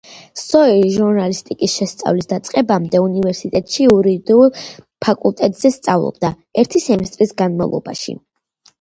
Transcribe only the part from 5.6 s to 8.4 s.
სწავლობდა ერთი სემესტრის განმავლობაში.